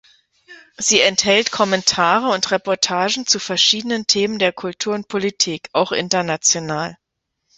[0.79, 6.97] Sie enthält Kommentare und Reportagen zu verschiedenen Themen der Kultur und Politik, auch international.